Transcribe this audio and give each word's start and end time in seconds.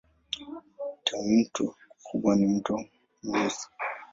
Tawimto 1.05 1.65
kubwa 2.05 2.35
ni 2.35 2.45
Mto 2.53 2.75
Mweusi. 3.23 3.67